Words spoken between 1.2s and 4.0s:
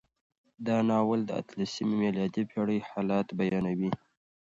د اتلسمې میلادي پېړۍ حالات بیانوي.